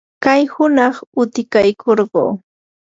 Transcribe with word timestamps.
kay 0.23 0.41
hunaq 0.53 0.95
utikaykurquu. 1.21 2.23